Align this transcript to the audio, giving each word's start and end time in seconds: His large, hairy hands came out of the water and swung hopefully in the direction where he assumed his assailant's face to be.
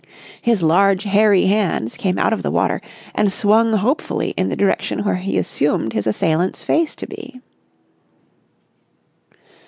His 0.41 0.63
large, 0.63 1.03
hairy 1.03 1.45
hands 1.45 1.95
came 1.95 2.17
out 2.17 2.33
of 2.33 2.41
the 2.41 2.49
water 2.49 2.81
and 3.13 3.31
swung 3.31 3.73
hopefully 3.73 4.33
in 4.35 4.49
the 4.49 4.55
direction 4.55 5.03
where 5.03 5.17
he 5.17 5.37
assumed 5.37 5.93
his 5.93 6.07
assailant's 6.07 6.63
face 6.63 6.95
to 6.95 7.05
be. 7.05 7.39